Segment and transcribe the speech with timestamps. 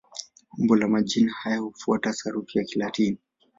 [0.57, 3.17] Umbo la majina haya hufuata sarufi ya Kilatini.